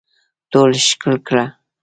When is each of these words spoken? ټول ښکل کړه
ټول 0.51 0.69
ښکل 0.87 1.15
کړه 1.27 1.45